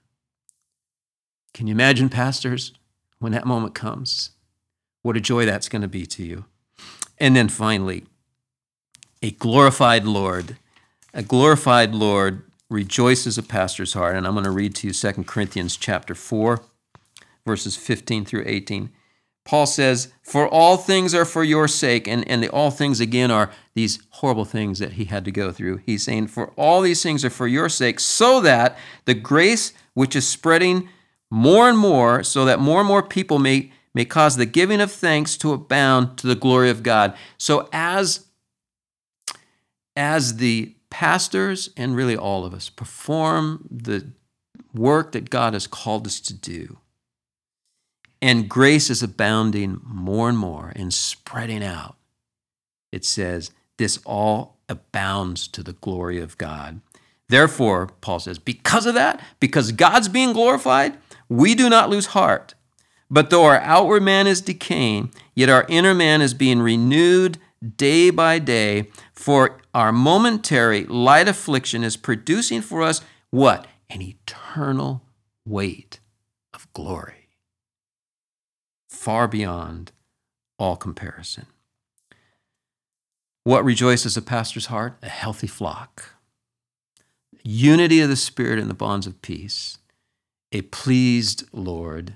[1.54, 2.72] Can you imagine, pastors,
[3.18, 4.30] when that moment comes?
[5.02, 6.44] What a joy that's going to be to you.
[7.18, 8.04] And then finally,
[9.22, 10.56] a glorified Lord.
[11.14, 14.16] A glorified Lord rejoices a pastor's heart.
[14.16, 16.62] And I'm going to read to you 2 Corinthians chapter 4,
[17.46, 18.90] verses 15 through 18.
[19.44, 22.06] Paul says, For all things are for your sake.
[22.06, 25.52] And, and the all things, again, are these horrible things that he had to go
[25.52, 25.78] through.
[25.78, 30.14] He's saying, For all these things are for your sake, so that the grace which
[30.14, 30.88] is spreading
[31.30, 34.92] more and more, so that more and more people may, may cause the giving of
[34.92, 37.16] thanks to abound to the glory of God.
[37.38, 38.26] So as,
[39.96, 44.12] as the pastors and really all of us perform the
[44.74, 46.78] work that God has called us to do.
[48.22, 51.96] And grace is abounding more and more and spreading out.
[52.90, 56.80] It says, This all abounds to the glory of God.
[57.28, 62.54] Therefore, Paul says, because of that, because God's being glorified, we do not lose heart.
[63.10, 67.38] But though our outward man is decaying, yet our inner man is being renewed
[67.76, 68.90] day by day.
[69.14, 73.66] For our momentary light affliction is producing for us what?
[73.88, 75.02] An eternal
[75.46, 76.00] weight
[76.52, 77.21] of glory,
[79.02, 79.90] far beyond
[80.60, 81.46] all comparison.
[83.42, 84.96] What rejoices a pastor's heart?
[85.02, 86.14] A healthy flock.
[87.42, 89.78] Unity of the Spirit in the bonds of peace.
[90.52, 92.14] A pleased Lord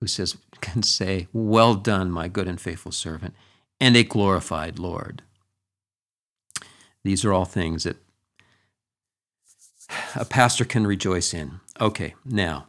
[0.00, 3.34] who says, can say, Well done, my good and faithful servant,
[3.78, 5.20] and a glorified Lord.
[7.04, 7.98] These are all things that
[10.14, 11.60] a pastor can rejoice in.
[11.78, 12.68] Okay, now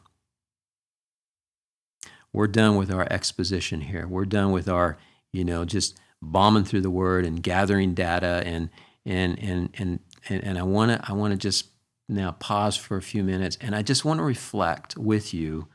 [2.33, 4.07] we're done with our exposition here.
[4.07, 4.97] We're done with our,
[5.31, 8.69] you know, just bombing through the word and gathering data and
[9.05, 11.67] and and and and, and I want to I want to just
[12.09, 15.67] now pause for a few minutes and I just want to reflect with you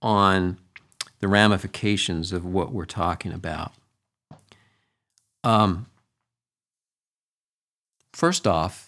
[0.00, 0.58] on
[1.20, 3.72] the ramifications of what we're talking about.
[5.44, 5.86] Um,
[8.12, 8.87] first off,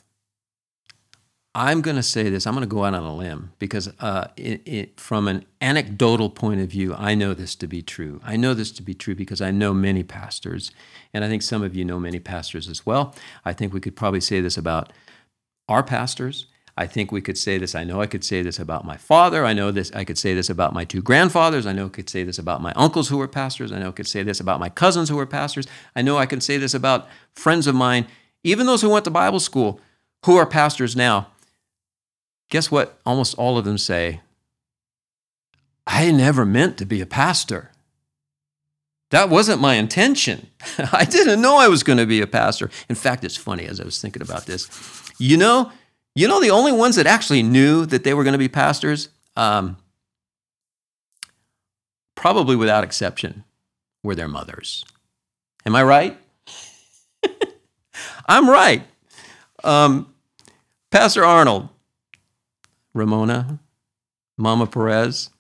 [1.55, 2.47] I'm going to say this.
[2.47, 6.31] I'm going to go out on a limb because, uh, it, it, from an anecdotal
[6.31, 8.21] point of view, I know this to be true.
[8.25, 10.71] I know this to be true because I know many pastors,
[11.13, 13.17] and I think some of you know many pastors as well.
[13.45, 14.93] I think we could probably say this about
[15.69, 16.47] our pastors.
[16.77, 17.75] I think we could say this.
[17.75, 19.45] I know I could say this about my father.
[19.45, 19.91] I know this.
[19.93, 21.67] I could say this about my two grandfathers.
[21.67, 23.73] I know I could say this about my uncles who were pastors.
[23.73, 25.67] I know I could say this about my cousins who were pastors.
[25.97, 28.07] I know I can say this about friends of mine,
[28.45, 29.81] even those who went to Bible school,
[30.25, 31.27] who are pastors now
[32.51, 34.21] guess what almost all of them say?
[35.87, 37.71] I never meant to be a pastor.
[39.11, 40.49] That wasn't my intention.
[40.93, 42.71] I didn't know I was going to be a pastor.
[42.89, 44.69] In fact, it's funny as I was thinking about this.
[45.19, 45.73] You know,
[46.15, 49.09] you know the only ones that actually knew that they were going to be pastors,
[49.37, 49.77] um,
[52.15, 53.45] probably without exception,
[54.03, 54.85] were their mothers.
[55.67, 56.19] Am I right?
[58.29, 58.87] I'm right.
[59.65, 60.13] Um,
[60.91, 61.69] Pastor Arnold,
[62.95, 63.61] Ramona,
[64.37, 65.31] Mama Perez,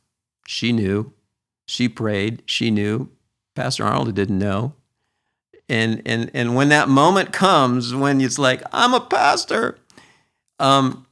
[0.46, 1.12] she knew.
[1.66, 2.42] She prayed.
[2.46, 3.10] She knew.
[3.54, 4.74] Pastor Arnold didn't know.
[5.68, 9.78] And, and, and when that moment comes, when it's like, I'm a pastor,
[10.58, 11.06] um,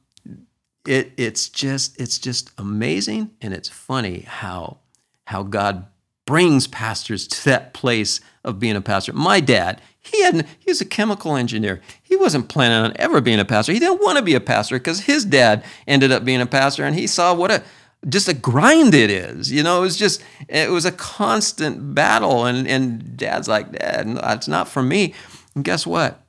[0.85, 4.77] it, it's just it's just amazing and it's funny how
[5.25, 5.85] how God
[6.25, 9.13] brings pastors to that place of being a pastor.
[9.13, 11.81] My dad, he had he was a chemical engineer.
[12.01, 13.73] He wasn't planning on ever being a pastor.
[13.73, 16.83] He didn't want to be a pastor because his dad ended up being a pastor,
[16.83, 17.63] and he saw what a
[18.07, 19.51] just a grind it is.
[19.51, 24.15] You know, it was just it was a constant battle, and and dad's like, Dad,
[24.17, 25.13] that's not for me.
[25.55, 26.21] And guess what?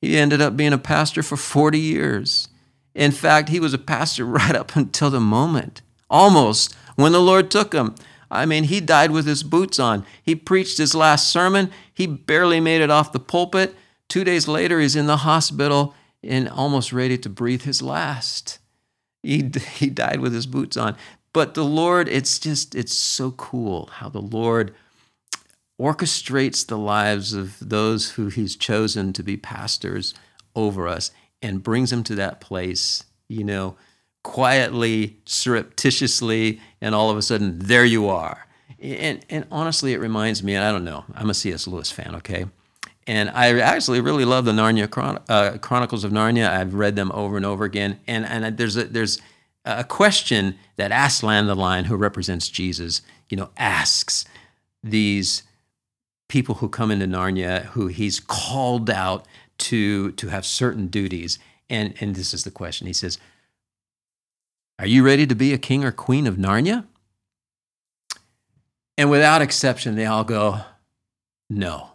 [0.00, 2.48] He ended up being a pastor for 40 years.
[2.94, 7.50] In fact, he was a pastor right up until the moment, almost when the Lord
[7.50, 7.94] took him.
[8.30, 10.04] I mean, he died with his boots on.
[10.22, 11.70] He preached his last sermon.
[11.92, 13.74] He barely made it off the pulpit.
[14.08, 18.58] Two days later, he's in the hospital and almost ready to breathe his last.
[19.22, 20.96] He, he died with his boots on.
[21.32, 24.74] But the Lord, it's just, it's so cool how the Lord
[25.80, 30.14] orchestrates the lives of those who he's chosen to be pastors
[30.56, 33.76] over us and brings them to that place, you know,
[34.28, 38.46] quietly, surreptitiously, and all of a sudden, there you are.
[38.78, 41.66] And, and honestly, it reminds me, and I don't know, I'm a C.S.
[41.66, 42.44] Lewis fan, okay?
[43.06, 46.50] And I actually really love the Narnia Chron- uh, Chronicles of Narnia.
[46.50, 48.00] I've read them over and over again.
[48.06, 49.18] And, and there's, a, there's
[49.64, 54.26] a question that Aslan the lion, who represents Jesus, you know, asks
[54.84, 55.42] these
[56.28, 59.24] people who come into Narnia, who he's called out
[59.56, 61.38] to, to have certain duties.
[61.70, 62.86] And, and this is the question.
[62.86, 63.18] He says,
[64.78, 66.86] are you ready to be a king or queen of Narnia?
[68.96, 70.60] And without exception, they all go,
[71.48, 71.90] No.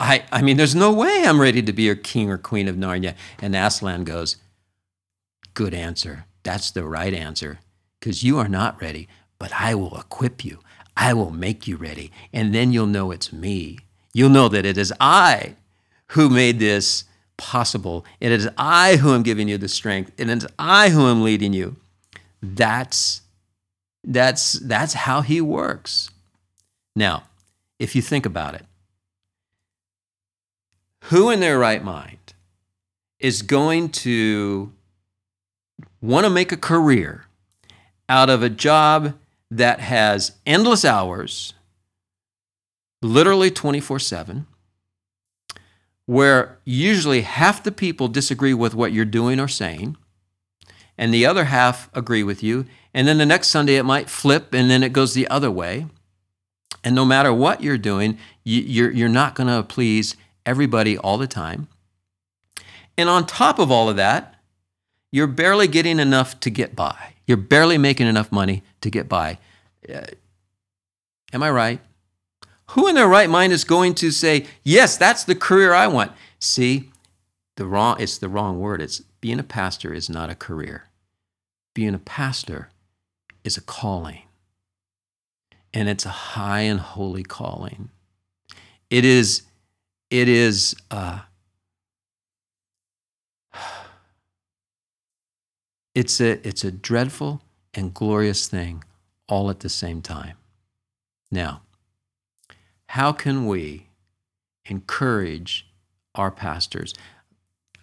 [0.00, 2.76] I, I mean, there's no way I'm ready to be a king or queen of
[2.76, 3.14] Narnia.
[3.40, 4.36] And Aslan goes,
[5.54, 6.26] Good answer.
[6.42, 7.60] That's the right answer.
[7.98, 10.60] Because you are not ready, but I will equip you.
[10.96, 12.12] I will make you ready.
[12.32, 13.78] And then you'll know it's me.
[14.12, 15.56] You'll know that it is I
[16.08, 17.04] who made this
[17.36, 18.04] possible.
[18.20, 20.12] It is I who am giving you the strength.
[20.16, 21.76] It is I who am leading you.
[22.44, 23.22] That's
[24.04, 26.10] that's that's how he works.
[26.94, 27.24] Now,
[27.78, 28.66] if you think about it,
[31.04, 32.34] who in their right mind
[33.18, 34.72] is going to
[36.02, 37.24] want to make a career
[38.08, 39.14] out of a job
[39.50, 41.54] that has endless hours,
[43.00, 44.46] literally 24 7,
[46.06, 49.96] where usually half the people disagree with what you're doing or saying,
[50.96, 52.66] and the other half agree with you.
[52.92, 55.86] And then the next Sunday it might flip and then it goes the other way.
[56.82, 61.26] And no matter what you're doing, you're, you're not going to please everybody all the
[61.26, 61.68] time.
[62.96, 64.36] And on top of all of that,
[65.10, 67.14] you're barely getting enough to get by.
[67.26, 69.38] You're barely making enough money to get by.
[69.88, 70.02] Uh,
[71.32, 71.80] am I right?
[72.70, 76.12] Who in their right mind is going to say, "Yes, that's the career I want"?
[76.38, 76.90] See,
[77.56, 78.80] the wrong it's the wrong word.
[78.80, 80.90] It's being a pastor is not a career.
[81.72, 82.68] Being a pastor
[83.42, 84.24] is a calling.
[85.72, 87.88] And it's a high and holy calling.
[88.90, 89.44] It is,
[90.10, 91.20] it is, uh,
[95.94, 97.40] it's a, it's a dreadful
[97.72, 98.84] and glorious thing
[99.26, 100.36] all at the same time.
[101.30, 101.62] Now,
[102.88, 103.86] how can we
[104.66, 105.66] encourage
[106.14, 106.92] our pastors?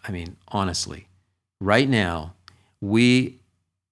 [0.07, 1.07] I mean, honestly,
[1.62, 2.34] right now,
[2.82, 3.39] we,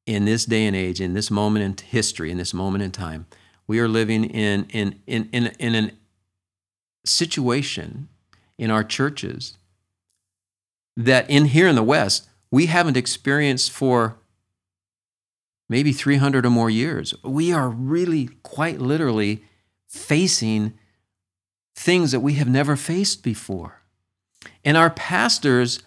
[0.05, 3.27] in this day and age, in this moment in history, in this moment in time,
[3.67, 5.91] we are living in, in, in, in, in an
[7.05, 8.09] situation
[8.57, 9.57] in our churches
[10.97, 14.17] that in here in the West, we haven't experienced for
[15.69, 17.13] maybe 300 or more years.
[17.23, 19.43] We are really quite literally
[19.87, 20.73] facing
[21.75, 23.81] things that we have never faced before.
[24.65, 25.81] And our pastors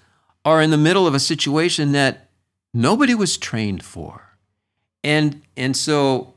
[0.45, 2.29] are in the middle of a situation that
[2.75, 4.37] nobody was trained for.
[5.05, 6.35] And, and so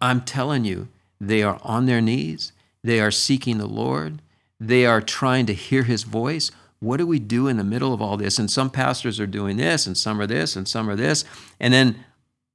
[0.00, 0.88] I'm telling you,
[1.20, 2.52] they are on their knees,
[2.82, 4.20] they are seeking the Lord,
[4.60, 6.50] they are trying to hear his voice.
[6.80, 8.38] What do we do in the middle of all this?
[8.38, 11.24] And some pastors are doing this, and some are this, and some are this.
[11.58, 12.04] And then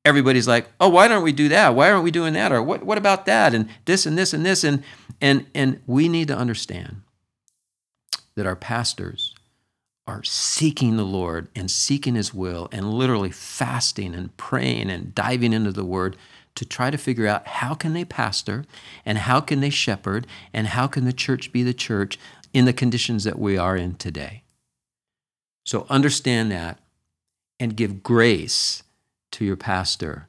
[0.06, 1.74] everybody's like, oh, why don't we do that?
[1.74, 2.52] Why aren't we doing that?
[2.52, 3.54] Or what, what about that?
[3.54, 4.64] And this and this and this.
[4.64, 4.84] And,
[5.20, 7.02] and, and we need to understand
[8.36, 9.34] that our pastors
[10.10, 15.54] are seeking the Lord and seeking His will and literally fasting and praying and diving
[15.54, 16.18] into the Word
[16.56, 18.66] to try to figure out how can they pastor
[19.06, 22.18] and how can they shepherd and how can the church be the church
[22.54, 24.44] in the conditions that we are in today.
[25.64, 26.80] So understand that
[27.60, 28.82] and give grace
[29.32, 30.28] to your pastor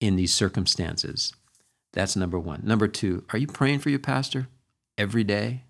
[0.00, 1.34] in these circumstances.
[1.92, 2.60] That's number one.
[2.62, 4.46] Number two, are you praying for your pastor
[4.96, 5.64] every day?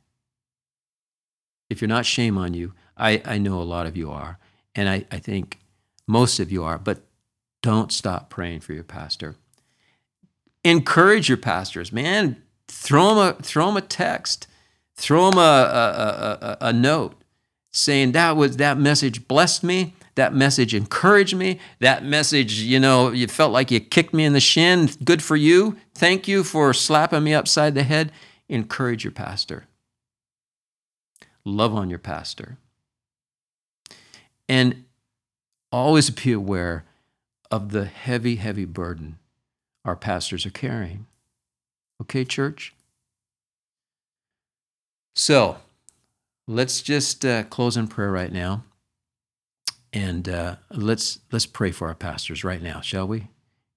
[1.70, 2.74] If you're not, shame on you.
[3.00, 4.38] I, I know a lot of you are,
[4.74, 5.58] and I, I think
[6.06, 7.00] most of you are, but
[7.62, 9.36] don't stop praying for your pastor.
[10.64, 12.42] Encourage your pastors, man.
[12.68, 14.46] Throw them a, throw them a text,
[14.94, 17.16] throw them a, a, a, a note
[17.72, 21.58] saying that was that message blessed me that message encouraged me.
[21.78, 24.90] That message, you know, you felt like you kicked me in the shin.
[25.02, 25.78] Good for you.
[25.94, 28.12] Thank you for slapping me upside the head.
[28.48, 29.66] Encourage your pastor.
[31.44, 32.58] Love on your pastor.
[34.50, 34.84] And
[35.70, 36.84] always be aware
[37.52, 39.20] of the heavy, heavy burden
[39.84, 41.06] our pastors are carrying.
[42.02, 42.74] Okay, church?
[45.14, 45.58] So
[46.48, 48.64] let's just uh, close in prayer right now.
[49.92, 53.28] And uh, let's let's pray for our pastors right now, shall we?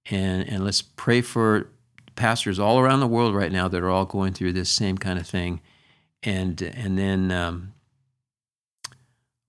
[0.09, 1.67] And and let's pray for
[2.15, 5.19] pastors all around the world right now that are all going through this same kind
[5.19, 5.61] of thing.
[6.23, 7.73] And and then um,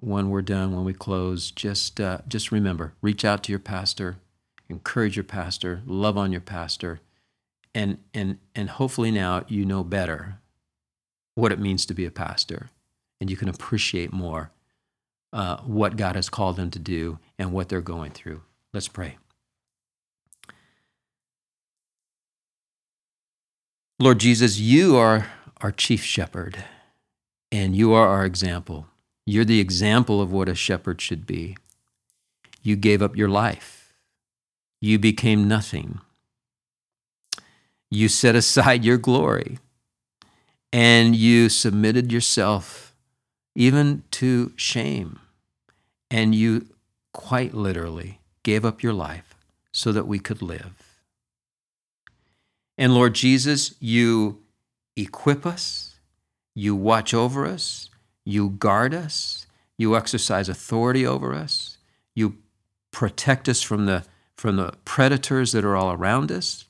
[0.05, 4.16] when we're done, when we close, just uh, just remember, reach out to your pastor,
[4.68, 7.00] encourage your pastor, love on your pastor,
[7.74, 10.38] and and and hopefully now you know better
[11.34, 12.68] what it means to be a pastor,
[13.20, 14.50] and you can appreciate more
[15.32, 18.42] uh, what God has called them to do and what they're going through.
[18.72, 19.16] Let's pray.
[23.98, 25.28] Lord Jesus, you are
[25.62, 26.62] our chief shepherd,
[27.50, 28.86] and you are our example.
[29.26, 31.56] You're the example of what a shepherd should be.
[32.62, 33.94] You gave up your life,
[34.80, 36.00] you became nothing.
[37.90, 39.58] You set aside your glory,
[40.72, 42.94] and you submitted yourself
[43.54, 45.20] even to shame
[46.10, 46.66] and you
[47.12, 49.34] quite literally gave up your life
[49.72, 50.72] so that we could live.
[52.76, 54.42] And Lord Jesus, you
[54.96, 55.96] equip us,
[56.54, 57.88] you watch over us,
[58.24, 59.46] you guard us,
[59.76, 61.78] you exercise authority over us,
[62.14, 62.36] you
[62.90, 64.04] protect us from the,
[64.36, 66.64] from the predators that are all around us.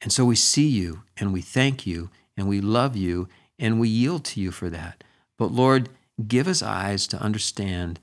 [0.00, 3.88] And so we see you and we thank you and we love you and we
[3.88, 5.02] yield to you for that.
[5.36, 5.88] But Lord,
[6.26, 8.00] give us eyes to understand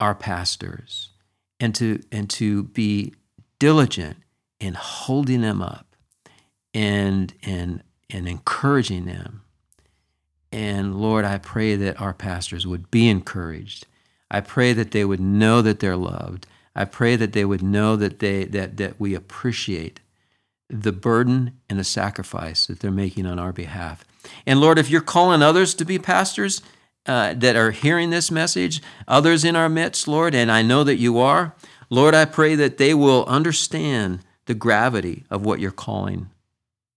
[0.00, 1.10] our pastors
[1.58, 3.14] and to, and to be
[3.58, 4.18] diligent
[4.60, 5.96] in holding them up
[6.74, 9.42] and, and, and encouraging them.
[10.56, 13.86] And Lord, I pray that our pastors would be encouraged.
[14.30, 16.46] I pray that they would know that they're loved.
[16.74, 20.00] I pray that they would know that, they, that, that we appreciate
[20.70, 24.02] the burden and the sacrifice that they're making on our behalf.
[24.46, 26.62] And Lord, if you're calling others to be pastors
[27.04, 30.96] uh, that are hearing this message, others in our midst, Lord, and I know that
[30.96, 31.54] you are,
[31.90, 36.30] Lord, I pray that they will understand the gravity of what you're calling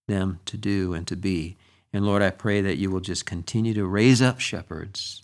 [0.08, 1.58] them to do and to be.
[1.92, 5.22] And Lord, I pray that you will just continue to raise up shepherds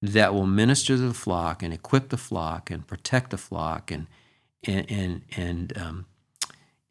[0.00, 4.06] that will minister to the flock and equip the flock and protect the flock and
[4.64, 6.06] and and and um,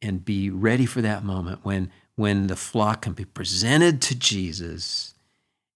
[0.02, 5.14] and be ready for that moment when when the flock can be presented to Jesus,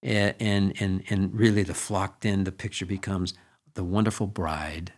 [0.01, 0.35] and
[0.79, 3.33] and and really the flock then the picture becomes
[3.73, 4.93] the wonderful bride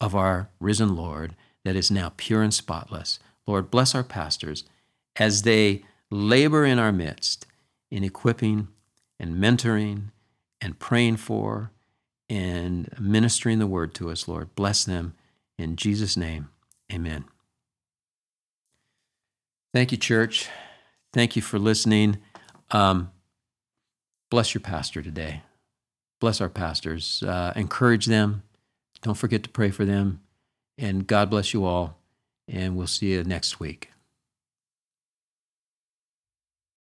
[0.00, 1.34] of our risen Lord
[1.64, 3.18] that is now pure and spotless.
[3.46, 4.64] Lord, bless our pastors
[5.16, 5.84] as they
[6.14, 7.46] labor in our midst
[7.90, 8.68] in equipping
[9.18, 10.10] and mentoring
[10.60, 11.70] and praying for
[12.28, 14.54] and ministering the word to us, Lord.
[14.54, 15.14] Bless them
[15.58, 16.48] in Jesus' name.
[16.92, 17.24] Amen.
[19.72, 20.48] Thank you, church.
[21.12, 22.18] Thank you for listening.
[22.70, 23.10] Um,
[24.30, 25.42] bless your pastor today.
[26.20, 27.22] Bless our pastors.
[27.22, 28.42] Uh, encourage them.
[29.02, 30.20] Don't forget to pray for them.
[30.78, 31.98] And God bless you all.
[32.48, 33.93] And we'll see you next week.